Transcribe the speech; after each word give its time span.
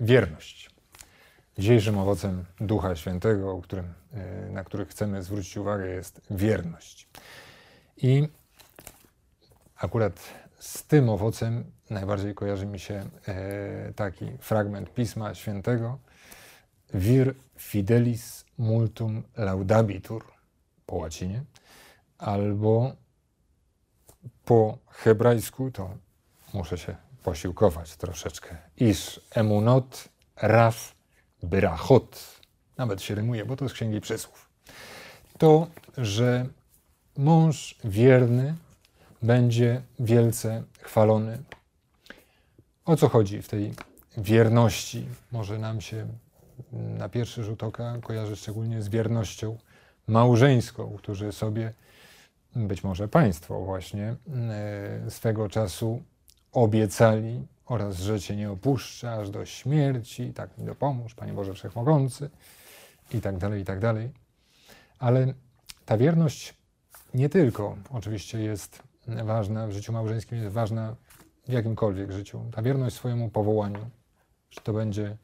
wierność. 0.00 0.70
Dzisiejszym 1.58 1.98
owocem 1.98 2.44
Ducha 2.60 2.96
Świętego, 2.96 3.60
którym, 3.62 3.94
e, 4.12 4.50
na 4.50 4.64
który 4.64 4.86
chcemy 4.86 5.22
zwrócić 5.22 5.56
uwagę, 5.56 5.86
jest 5.86 6.20
wierność. 6.30 7.08
I 7.96 8.28
akurat 9.76 10.20
z 10.58 10.84
tym 10.84 11.08
owocem 11.08 11.64
najbardziej 11.90 12.34
kojarzy 12.34 12.66
mi 12.66 12.78
się 12.78 12.94
e, 13.28 13.92
taki 13.92 14.26
fragment 14.38 14.94
Pisma 14.94 15.34
Świętego 15.34 15.98
Vir 16.94 17.34
fidelis 17.56 18.44
multum 18.58 19.22
laudabitur 19.36 20.24
po 20.86 20.96
łacinie, 20.96 21.44
albo 22.18 22.92
po 24.44 24.78
hebrajsku, 24.88 25.70
to 25.70 25.90
muszę 26.54 26.78
się 26.78 26.96
posiłkować 27.24 27.96
troszeczkę. 27.96 28.56
Iż 28.76 29.20
emunot 29.34 30.08
raf 30.36 30.94
brachot. 31.42 32.40
Nawet 32.76 33.02
się 33.02 33.14
rymuje, 33.14 33.44
bo 33.44 33.56
to 33.56 33.68
z 33.68 33.72
Księgi 33.72 34.00
Przysłów. 34.00 34.48
To, 35.38 35.66
że 35.98 36.46
mąż 37.16 37.78
wierny 37.84 38.54
będzie 39.22 39.82
wielce 39.98 40.62
chwalony. 40.80 41.42
O 42.84 42.96
co 42.96 43.08
chodzi 43.08 43.42
w 43.42 43.48
tej 43.48 43.74
wierności? 44.16 45.06
Może 45.32 45.58
nam 45.58 45.80
się 45.80 46.06
na 46.72 47.08
pierwszy 47.08 47.44
rzut 47.44 47.62
oka 47.62 47.98
kojarzy 48.02 48.36
szczególnie 48.36 48.82
z 48.82 48.88
wiernością 48.88 49.58
małżeńską, 50.06 50.96
którzy 50.98 51.32
sobie, 51.32 51.72
być 52.56 52.84
może 52.84 53.08
państwo 53.08 53.60
właśnie, 53.60 54.16
e, 54.50 55.10
swego 55.10 55.48
czasu 55.48 56.02
obiecali 56.54 57.46
oraz, 57.66 57.96
że 57.96 58.20
Cię 58.20 58.36
nie 58.36 58.50
opuszczę 58.50 59.12
aż 59.12 59.30
do 59.30 59.46
śmierci, 59.46 60.32
tak 60.32 60.58
mi 60.58 60.64
dopomóż, 60.64 61.14
Panie 61.14 61.32
Boże 61.32 61.54
Wszechmogący 61.54 62.30
i 63.14 63.20
tak 63.20 63.38
dalej, 63.38 63.62
i 63.62 63.64
tak 63.64 63.80
dalej. 63.80 64.10
Ale 64.98 65.34
ta 65.86 65.96
wierność 65.96 66.54
nie 67.14 67.28
tylko 67.28 67.76
oczywiście 67.90 68.40
jest 68.40 68.82
ważna 69.06 69.66
w 69.66 69.72
życiu 69.72 69.92
małżeńskim, 69.92 70.38
jest 70.38 70.54
ważna 70.54 70.96
w 71.48 71.52
jakimkolwiek 71.52 72.12
życiu. 72.12 72.44
Ta 72.52 72.62
wierność 72.62 72.96
swojemu 72.96 73.30
powołaniu, 73.30 73.90
czy 74.50 74.60
to 74.60 74.72
będzie 74.72 75.16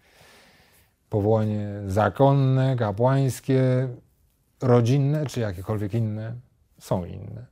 powołanie 1.08 1.68
zakonne, 1.86 2.76
kapłańskie, 2.76 3.88
rodzinne, 4.62 5.26
czy 5.26 5.40
jakiekolwiek 5.40 5.94
inne, 5.94 6.34
są 6.78 7.04
inne. 7.04 7.46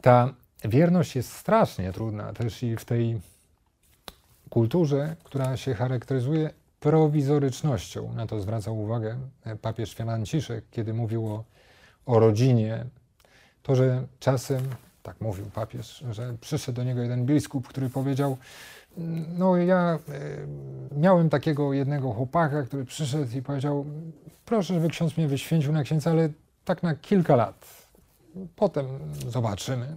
Ta 0.00 0.34
wierność 0.64 1.16
jest 1.16 1.32
strasznie 1.32 1.92
trudna 1.92 2.32
też 2.32 2.62
i 2.62 2.76
w 2.76 2.84
tej 2.84 3.20
kulturze, 4.50 5.16
która 5.24 5.56
się 5.56 5.74
charakteryzuje 5.74 6.50
prowizorycznością. 6.80 8.12
Na 8.12 8.26
to 8.26 8.40
zwracał 8.40 8.80
uwagę 8.80 9.16
papież 9.62 9.92
Franciszek, 9.92 10.64
kiedy 10.70 10.94
mówił 10.94 11.26
o, 11.26 11.44
o 12.06 12.18
rodzinie. 12.18 12.84
To, 13.62 13.76
że 13.76 14.04
czasem, 14.20 14.62
tak 15.02 15.20
mówił 15.20 15.46
papież, 15.46 16.04
że 16.10 16.34
przyszedł 16.40 16.76
do 16.76 16.84
niego 16.84 17.02
jeden 17.02 17.26
biskup, 17.26 17.68
który 17.68 17.90
powiedział, 17.90 18.36
no 19.38 19.56
ja 19.56 19.98
e, 20.08 20.98
miałem 20.98 21.30
takiego 21.30 21.72
jednego 21.72 22.12
chłopaka, 22.12 22.62
który 22.62 22.84
przyszedł 22.84 23.36
i 23.36 23.42
powiedział, 23.42 23.86
proszę, 24.44 24.74
żeby 24.74 24.88
ksiądz 24.88 25.16
mnie 25.16 25.28
wyświęcił 25.28 25.72
na 25.72 25.82
księdza, 25.82 26.10
ale 26.10 26.28
tak 26.64 26.82
na 26.82 26.94
kilka 26.94 27.36
lat. 27.36 27.88
Potem 28.56 28.86
zobaczymy. 29.28 29.96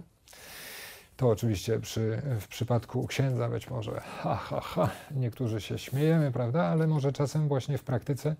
To 1.22 1.28
oczywiście 1.28 1.80
przy, 1.80 2.22
w 2.40 2.48
przypadku 2.48 3.06
księdza 3.06 3.48
być 3.48 3.70
może 3.70 4.00
ha, 4.00 4.36
ha, 4.36 4.60
ha, 4.60 4.90
niektórzy 5.10 5.60
się 5.60 5.78
śmiejemy, 5.78 6.32
prawda, 6.32 6.64
ale 6.64 6.86
może 6.86 7.12
czasem 7.12 7.48
właśnie 7.48 7.78
w 7.78 7.84
praktyce 7.84 8.36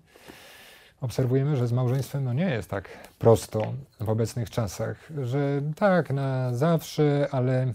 obserwujemy, 1.01 1.57
że 1.57 1.67
z 1.67 1.71
małżeństwem 1.71 2.23
no 2.23 2.33
nie 2.33 2.49
jest 2.49 2.69
tak 2.69 2.89
prosto 3.19 3.73
w 3.99 4.09
obecnych 4.09 4.49
czasach, 4.49 5.09
że 5.23 5.61
tak 5.75 6.09
na 6.09 6.53
zawsze, 6.53 7.27
ale 7.31 7.73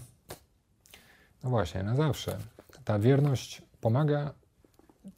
no 1.43 1.49
właśnie, 1.49 1.83
na 1.83 1.95
zawsze. 1.95 2.37
Ta 2.85 2.99
wierność 2.99 3.61
pomaga 3.81 4.31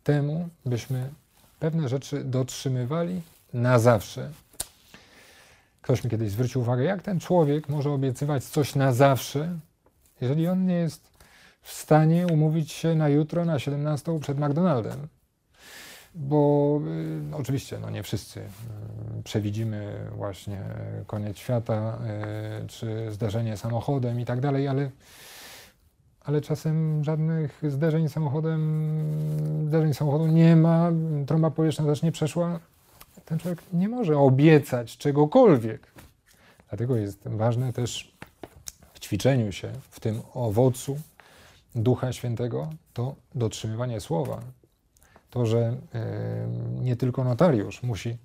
temu, 0.04 0.50
byśmy 0.66 1.10
pewne 1.60 1.90
rzeczy 1.90 2.24
dotrzymywali 2.24 3.22
na 3.54 3.80
zawsze. 3.80 4.32
Ktoś 5.82 6.04
mi 6.04 6.10
kiedyś 6.10 6.32
zwrócił 6.32 6.62
uwagę, 6.62 6.84
jak 6.84 7.02
ten 7.02 7.20
człowiek 7.20 7.70
może 7.70 7.92
obiecywać 7.92 8.44
coś 8.44 8.76
na 8.76 8.94
zawsze, 8.94 9.60
jeżeli 10.22 10.48
on 10.48 10.66
nie 10.66 10.76
jest 10.76 11.12
w 11.62 11.72
stanie 11.72 12.28
umówić 12.28 12.72
się 12.72 12.96
na 12.96 13.10
jutro, 13.10 13.46
na 13.46 13.60
17 13.60 14.20
przed 14.20 14.40
McDonaldem. 14.40 15.08
Bo 16.16 16.80
y, 17.32 17.36
oczywiście, 17.36 17.80
no 17.80 17.90
nie 17.90 18.04
wszyscy 18.04 18.40
y, 18.40 18.44
przewidzimy 19.24 20.08
właśnie 20.16 20.62
koniec 21.08 21.38
świata, 21.38 22.00
y, 22.64 22.68
czy 22.68 23.12
zdarzenie 23.12 23.58
samochodem 23.58 24.20
i 24.20 24.26
tak 24.26 24.40
dalej, 24.42 24.68
ale 24.68 24.92
ale 26.24 26.42
czasem 26.42 27.04
żadnych 27.04 27.62
zderzeń 27.68 28.10
samochodem, 28.10 28.92
zderzeń 29.68 29.94
samochodu 29.94 30.28
nie 30.28 30.56
ma, 30.56 30.92
trąba 31.28 31.52
powietrzna 31.52 31.86
też 31.86 32.02
nie 32.02 32.12
przeszła. 32.12 32.60
Ten 33.26 33.40
człowiek 33.40 33.62
nie 33.74 33.90
może 33.90 34.18
obiecać 34.18 34.98
czegokolwiek. 34.98 35.88
Dlatego 36.70 36.96
jest 36.96 37.28
ważne 37.28 37.74
też 37.74 38.18
ćwiczeniu 39.12 39.52
się, 39.52 39.72
w 39.90 40.00
tym 40.00 40.22
owocu 40.34 40.98
Ducha 41.76 42.14
Świętego, 42.14 42.70
to 42.94 43.16
dotrzymywanie 43.36 44.00
słowa. 44.00 44.42
To, 45.30 45.46
że 45.46 45.78
nie 46.82 46.96
tylko 46.96 47.24
notariusz 47.24 47.84
musi 47.84 48.18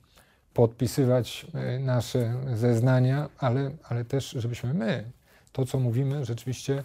podpisywać 0.55 1.47
e, 1.55 1.79
nasze 1.79 2.35
zeznania, 2.55 3.29
ale, 3.39 3.71
ale 3.89 4.05
też, 4.05 4.31
żebyśmy 4.31 4.75
my 4.75 5.11
to, 5.53 5.67
co 5.67 5.81
mówimy, 5.81 6.25
rzeczywiście 6.25 6.85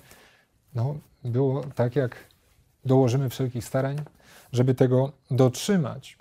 no, 0.75 0.95
było 1.23 1.63
tak, 1.75 1.95
jak 1.95 2.15
dołożymy 2.85 3.29
wszelkich 3.29 3.65
starań, 3.65 3.95
żeby 4.51 4.73
tego 4.73 5.11
dotrzymać. 5.31 6.17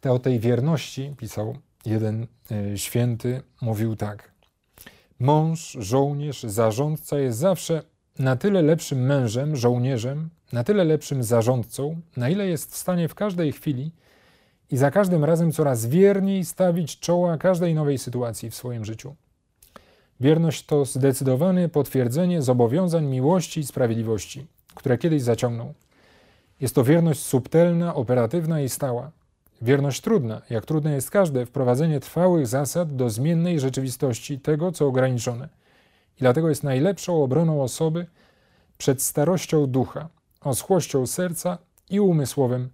Te 0.00 0.12
o 0.12 0.18
tej 0.18 0.40
wierności 0.40 1.14
pisał 1.18 1.56
jeden 1.84 2.26
y, 2.72 2.78
święty, 2.78 3.42
mówił 3.60 3.96
tak. 3.96 4.31
Mąż, 5.22 5.76
żołnierz, 5.80 6.42
zarządca 6.42 7.18
jest 7.18 7.38
zawsze 7.38 7.82
na 8.18 8.36
tyle 8.36 8.62
lepszym 8.62 9.06
mężem, 9.06 9.56
żołnierzem, 9.56 10.30
na 10.52 10.64
tyle 10.64 10.84
lepszym 10.84 11.22
zarządcą, 11.22 12.00
na 12.16 12.28
ile 12.28 12.46
jest 12.46 12.72
w 12.72 12.76
stanie 12.76 13.08
w 13.08 13.14
każdej 13.14 13.52
chwili 13.52 13.90
i 14.70 14.76
za 14.76 14.90
każdym 14.90 15.24
razem 15.24 15.52
coraz 15.52 15.86
wierniej 15.86 16.44
stawić 16.44 16.98
czoła 16.98 17.38
każdej 17.38 17.74
nowej 17.74 17.98
sytuacji 17.98 18.50
w 18.50 18.54
swoim 18.54 18.84
życiu. 18.84 19.14
Wierność 20.20 20.66
to 20.66 20.84
zdecydowane 20.84 21.68
potwierdzenie 21.68 22.42
zobowiązań 22.42 23.06
miłości 23.06 23.60
i 23.60 23.66
sprawiedliwości, 23.66 24.46
które 24.74 24.98
kiedyś 24.98 25.22
zaciągnął. 25.22 25.74
Jest 26.60 26.74
to 26.74 26.84
wierność 26.84 27.20
subtelna, 27.20 27.94
operatywna 27.94 28.60
i 28.60 28.68
stała. 28.68 29.10
Wierność 29.62 30.00
trudna, 30.00 30.42
jak 30.50 30.66
trudne 30.66 30.92
jest 30.92 31.10
każde 31.10 31.46
wprowadzenie 31.46 32.00
trwałych 32.00 32.46
zasad 32.46 32.96
do 32.96 33.10
zmiennej 33.10 33.60
rzeczywistości 33.60 34.40
tego, 34.40 34.72
co 34.72 34.86
ograniczone. 34.86 35.48
I 36.16 36.20
dlatego 36.20 36.48
jest 36.48 36.62
najlepszą 36.62 37.22
obroną 37.22 37.62
osoby 37.62 38.06
przed 38.78 39.02
starością 39.02 39.66
ducha, 39.66 40.08
oschłością 40.40 41.06
serca 41.06 41.58
i 41.90 42.00
umysłowym 42.00 42.70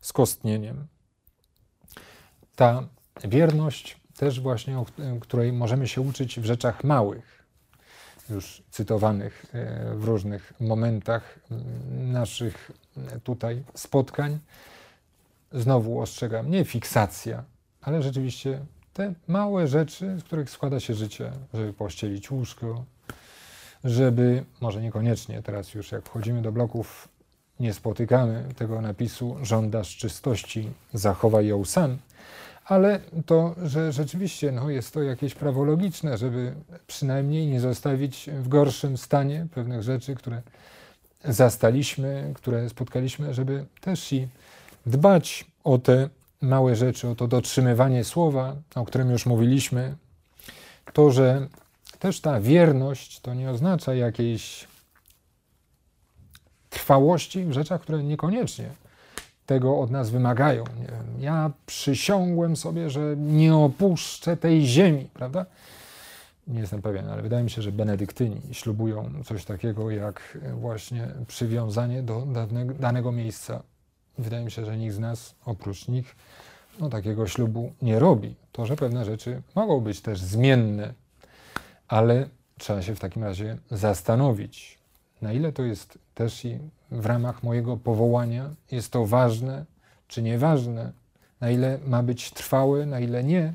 skostnieniem. 0.00 0.86
Ta 2.56 2.82
wierność 3.24 4.00
też 4.16 4.40
właśnie, 4.40 4.78
o 4.78 4.86
której 5.20 5.52
możemy 5.52 5.88
się 5.88 6.00
uczyć 6.00 6.40
w 6.40 6.44
rzeczach 6.44 6.84
małych, 6.84 7.44
już 8.30 8.62
cytowanych 8.70 9.46
e, 9.52 9.94
w 9.94 10.04
różnych 10.04 10.52
momentach 10.60 11.38
naszych 11.90 12.70
tutaj 13.24 13.62
spotkań. 13.74 14.38
Znowu 15.52 16.00
ostrzegam, 16.00 16.50
nie 16.50 16.64
fiksacja, 16.64 17.44
ale 17.80 18.02
rzeczywiście 18.02 18.60
te 18.92 19.14
małe 19.28 19.68
rzeczy, 19.68 20.18
z 20.18 20.24
których 20.24 20.50
składa 20.50 20.80
się 20.80 20.94
życie, 20.94 21.32
żeby 21.54 21.72
pościelić 21.72 22.30
łóżko, 22.30 22.84
żeby, 23.84 24.44
może 24.60 24.82
niekoniecznie, 24.82 25.42
teraz 25.42 25.74
już 25.74 25.92
jak 25.92 26.04
wchodzimy 26.04 26.42
do 26.42 26.52
bloków, 26.52 27.08
nie 27.60 27.74
spotykamy 27.74 28.44
tego 28.56 28.80
napisu 28.80 29.36
żądasz 29.42 29.96
czystości, 29.96 30.70
zachowaj 30.94 31.46
ją 31.46 31.64
sam, 31.64 31.98
ale 32.64 33.00
to, 33.26 33.54
że 33.62 33.92
rzeczywiście 33.92 34.52
no, 34.52 34.70
jest 34.70 34.94
to 34.94 35.02
jakieś 35.02 35.34
prawo 35.34 35.64
logiczne, 35.64 36.18
żeby 36.18 36.54
przynajmniej 36.86 37.46
nie 37.46 37.60
zostawić 37.60 38.30
w 38.32 38.48
gorszym 38.48 38.96
stanie 38.96 39.46
pewnych 39.54 39.82
rzeczy, 39.82 40.14
które 40.14 40.42
zastaliśmy, 41.24 42.32
które 42.34 42.68
spotkaliśmy, 42.68 43.34
żeby 43.34 43.64
też 43.80 44.12
i 44.12 44.28
dbać 44.88 45.46
o 45.64 45.78
te 45.78 46.08
małe 46.40 46.76
rzeczy, 46.76 47.08
o 47.08 47.14
to 47.14 47.28
dotrzymywanie 47.28 48.04
słowa, 48.04 48.56
o 48.74 48.84
którym 48.84 49.10
już 49.10 49.26
mówiliśmy. 49.26 49.96
To, 50.92 51.10
że 51.10 51.48
też 51.98 52.20
ta 52.20 52.40
wierność 52.40 53.20
to 53.20 53.34
nie 53.34 53.50
oznacza 53.50 53.94
jakiejś 53.94 54.68
trwałości 56.70 57.44
w 57.44 57.52
rzeczach, 57.52 57.80
które 57.80 58.02
niekoniecznie 58.04 58.70
tego 59.46 59.78
od 59.78 59.90
nas 59.90 60.10
wymagają. 60.10 60.64
Ja 61.18 61.50
przysiągłem 61.66 62.56
sobie, 62.56 62.90
że 62.90 63.16
nie 63.16 63.56
opuszczę 63.56 64.36
tej 64.36 64.66
ziemi, 64.66 65.08
prawda? 65.14 65.46
Nie 66.46 66.60
jestem 66.60 66.82
pewien, 66.82 67.08
ale 67.08 67.22
wydaje 67.22 67.44
mi 67.44 67.50
się, 67.50 67.62
że 67.62 67.72
benedyktyni 67.72 68.40
ślubują 68.52 69.10
coś 69.24 69.44
takiego 69.44 69.90
jak 69.90 70.38
właśnie 70.54 71.08
przywiązanie 71.26 72.02
do 72.02 72.26
danego, 72.26 72.74
danego 72.74 73.12
miejsca. 73.12 73.62
Wydaje 74.18 74.44
mi 74.44 74.50
się, 74.50 74.64
że 74.64 74.76
nikt 74.76 74.94
z 74.94 74.98
nas, 74.98 75.34
oprócz 75.44 75.88
nich, 75.88 76.16
no, 76.80 76.88
takiego 76.88 77.26
ślubu 77.26 77.72
nie 77.82 77.98
robi. 77.98 78.34
To, 78.52 78.66
że 78.66 78.76
pewne 78.76 79.04
rzeczy 79.04 79.42
mogą 79.54 79.80
być 79.80 80.00
też 80.00 80.20
zmienne, 80.20 80.94
ale 81.88 82.28
trzeba 82.58 82.82
się 82.82 82.94
w 82.94 83.00
takim 83.00 83.24
razie 83.24 83.58
zastanowić, 83.70 84.78
na 85.22 85.32
ile 85.32 85.52
to 85.52 85.62
jest 85.62 85.98
też 86.14 86.44
i 86.44 86.58
w 86.90 87.06
ramach 87.06 87.42
mojego 87.42 87.76
powołania, 87.76 88.50
jest 88.70 88.92
to 88.92 89.06
ważne 89.06 89.64
czy 90.08 90.22
nieważne, 90.22 90.92
na 91.40 91.50
ile 91.50 91.78
ma 91.86 92.02
być 92.02 92.30
trwałe, 92.30 92.86
na 92.86 93.00
ile 93.00 93.24
nie, 93.24 93.54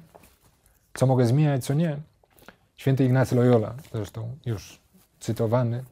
co 0.94 1.08
mogę 1.08 1.26
zmieniać, 1.26 1.66
co 1.66 1.74
nie. 1.74 1.98
Święty 2.76 3.06
Ignacy 3.06 3.36
Loyola, 3.36 3.76
zresztą 3.94 4.38
już 4.46 4.80
cytowany 5.20 5.84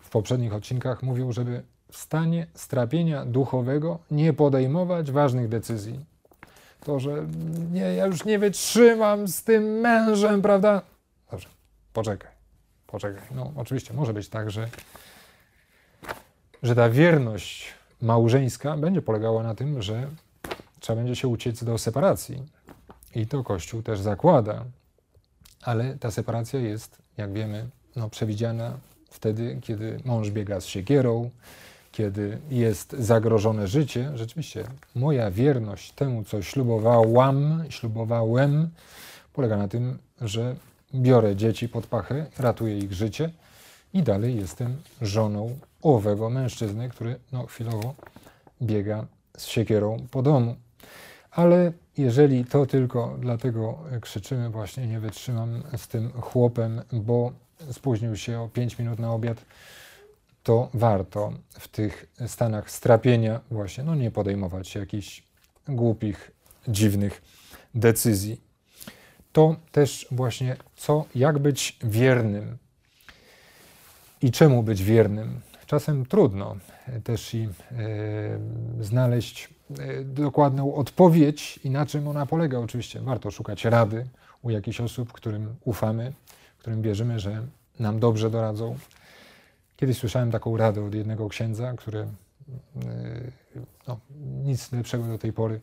w 0.00 0.10
poprzednich 0.10 0.54
odcinkach, 0.54 1.02
mówił, 1.02 1.32
żeby 1.32 1.62
w 1.90 1.96
stanie 1.96 2.46
strapienia 2.54 3.24
duchowego 3.24 3.98
nie 4.10 4.32
podejmować 4.32 5.10
ważnych 5.10 5.48
decyzji. 5.48 6.00
To, 6.84 7.00
że 7.00 7.26
nie, 7.72 7.80
ja 7.80 8.06
już 8.06 8.24
nie 8.24 8.38
wytrzymam 8.38 9.28
z 9.28 9.44
tym 9.44 9.62
mężem, 9.62 10.42
prawda? 10.42 10.82
Dobrze, 11.30 11.48
poczekaj, 11.92 12.30
poczekaj. 12.86 13.22
No, 13.34 13.52
oczywiście 13.56 13.94
może 13.94 14.14
być 14.14 14.28
tak, 14.28 14.50
że, 14.50 14.68
że 16.62 16.74
ta 16.74 16.90
wierność 16.90 17.74
małżeńska 18.02 18.76
będzie 18.76 19.02
polegała 19.02 19.42
na 19.42 19.54
tym, 19.54 19.82
że 19.82 20.10
trzeba 20.80 20.96
będzie 20.96 21.16
się 21.16 21.28
uciec 21.28 21.64
do 21.64 21.78
separacji. 21.78 22.42
I 23.14 23.26
to 23.26 23.44
Kościół 23.44 23.82
też 23.82 24.00
zakłada. 24.00 24.64
Ale 25.62 25.96
ta 25.98 26.10
separacja 26.10 26.60
jest, 26.60 27.02
jak 27.16 27.32
wiemy, 27.32 27.68
no, 27.96 28.10
przewidziana 28.10 28.78
wtedy, 29.10 29.58
kiedy 29.62 30.00
mąż 30.04 30.30
biega 30.30 30.60
z 30.60 30.66
siekierą, 30.66 31.30
kiedy 31.96 32.38
jest 32.50 32.92
zagrożone 32.92 33.68
życie, 33.68 34.10
rzeczywiście 34.14 34.64
moja 34.94 35.30
wierność 35.30 35.92
temu, 35.92 36.24
co 36.24 36.42
ślubowałam, 36.42 37.64
ślubowałem, 37.68 38.68
polega 39.32 39.56
na 39.56 39.68
tym, 39.68 39.98
że 40.20 40.56
biorę 40.94 41.36
dzieci 41.36 41.68
pod 41.68 41.86
pachę, 41.86 42.26
ratuję 42.38 42.78
ich 42.78 42.92
życie 42.92 43.30
i 43.94 44.02
dalej 44.02 44.36
jestem 44.36 44.76
żoną 45.02 45.58
owego 45.82 46.30
mężczyzny, 46.30 46.88
który 46.88 47.16
no, 47.32 47.46
chwilowo 47.46 47.94
biega 48.62 49.06
z 49.36 49.46
siekierą 49.46 50.06
po 50.10 50.22
domu. 50.22 50.56
Ale 51.30 51.72
jeżeli 51.98 52.44
to 52.44 52.66
tylko 52.66 53.16
dlatego 53.20 53.78
krzyczymy, 54.00 54.50
właśnie 54.50 54.86
nie 54.86 55.00
wytrzymam 55.00 55.62
z 55.76 55.88
tym 55.88 56.12
chłopem, 56.12 56.82
bo 56.92 57.32
spóźnił 57.72 58.16
się 58.16 58.40
o 58.40 58.48
5 58.48 58.78
minut 58.78 58.98
na 58.98 59.12
obiad, 59.12 59.38
to 60.46 60.68
warto 60.74 61.32
w 61.50 61.68
tych 61.68 62.06
stanach 62.26 62.70
strapienia 62.70 63.40
właśnie 63.50 63.84
no 63.84 63.94
nie 63.94 64.10
podejmować 64.10 64.74
jakichś 64.74 65.22
głupich, 65.68 66.30
dziwnych 66.68 67.22
decyzji. 67.74 68.40
To 69.32 69.56
też 69.72 70.06
właśnie 70.10 70.56
co, 70.76 71.04
jak 71.14 71.38
być 71.38 71.78
wiernym 71.82 72.58
i 74.22 74.32
czemu 74.32 74.62
być 74.62 74.82
wiernym. 74.82 75.40
Czasem 75.66 76.06
trudno 76.06 76.56
też 77.04 77.34
i 77.34 77.42
e, 77.42 77.48
znaleźć 78.80 79.48
e, 79.78 80.04
dokładną 80.04 80.74
odpowiedź 80.74 81.60
i 81.64 81.70
na 81.70 81.86
czym 81.86 82.08
ona 82.08 82.26
polega. 82.26 82.58
Oczywiście 82.58 83.00
warto 83.00 83.30
szukać 83.30 83.64
rady 83.64 84.06
u 84.42 84.50
jakichś 84.50 84.80
osób, 84.80 85.12
którym 85.12 85.54
ufamy, 85.64 86.12
którym 86.58 86.82
wierzymy, 86.82 87.20
że 87.20 87.46
nam 87.78 88.00
dobrze 88.00 88.30
doradzą, 88.30 88.76
Kiedyś 89.76 89.98
słyszałem 89.98 90.30
taką 90.30 90.56
radę 90.56 90.84
od 90.84 90.94
jednego 90.94 91.28
księdza, 91.28 91.74
który 91.76 91.98
e, 91.98 92.08
no, 93.88 94.00
nic 94.18 94.72
lepszego 94.72 95.04
do 95.08 95.18
tej 95.18 95.32
pory 95.32 95.60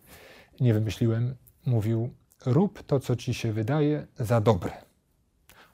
nie 0.59 0.73
wymyśliłem. 0.73 1.35
Mówił: 1.65 2.09
Rób 2.45 2.83
to, 2.83 2.99
co 2.99 3.15
ci 3.15 3.33
się 3.33 3.53
wydaje 3.53 4.07
za 4.19 4.41
dobre. 4.41 4.71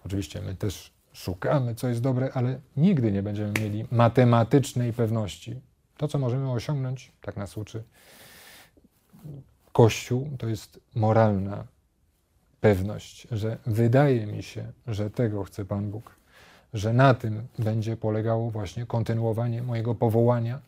Oczywiście 0.06 0.42
my 0.42 0.56
też 0.56 0.94
szukamy, 1.14 1.76
co 1.76 1.88
jest 1.90 2.02
dobre, 2.02 2.30
ale 2.34 2.60
nigdy 2.78 3.12
nie 3.12 3.24
będziemy 3.24 3.52
mieli 3.60 3.86
matematycznej 3.92 4.94
pewności. 4.94 5.62
To, 5.98 6.08
co 6.08 6.20
możemy 6.20 6.52
osiągnąć, 6.52 7.12
tak 7.22 7.38
nas 7.38 7.58
uczy 7.58 7.84
Kościół, 9.72 10.30
to 10.38 10.48
jest 10.48 10.80
moralna 10.96 11.68
pewność, 12.62 13.28
że 13.32 13.58
wydaje 13.66 14.26
mi 14.26 14.44
się, 14.44 14.72
że 14.88 15.10
tego 15.10 15.44
chce 15.44 15.66
Pan 15.66 15.92
Bóg 15.92 16.19
że 16.74 16.94
na 16.94 17.14
tym 17.14 17.48
będzie 17.60 17.98
polegało 17.98 18.52
właśnie 18.52 18.86
kontynuowanie 18.86 19.64
mojego 19.64 19.96
powołania. 19.96 20.60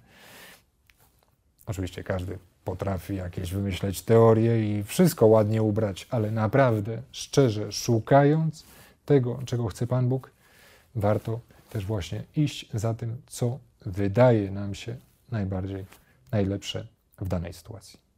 Oczywiście 1.66 2.04
każdy 2.04 2.38
potrafi 2.66 3.16
jakieś 3.16 3.54
wymyśleć 3.54 4.02
teorie 4.02 4.80
i 4.80 4.84
wszystko 4.84 5.26
ładnie 5.26 5.64
ubrać, 5.64 6.08
ale 6.10 6.32
naprawdę, 6.32 7.02
szczerze, 7.12 7.72
szukając 7.72 8.64
tego, 9.06 9.40
czego 9.46 9.68
chce 9.68 9.88
Pan 9.88 10.10
Bóg, 10.10 10.32
warto 10.96 11.40
też 11.70 11.86
właśnie 11.86 12.24
iść 12.36 12.70
za 12.74 12.94
tym, 12.94 13.22
co 13.28 13.60
wydaje 13.86 14.52
nam 14.52 14.76
się 14.76 14.96
najbardziej 15.32 15.86
najlepsze 16.32 16.88
w 17.22 17.28
danej 17.28 17.54
sytuacji. 17.54 18.11